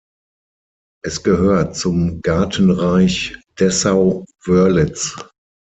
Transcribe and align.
Es 1.05 1.21
gehört 1.21 1.75
zum 1.75 2.23
Gartenreich 2.23 3.37
Dessau-Wörlitz. 3.59 5.15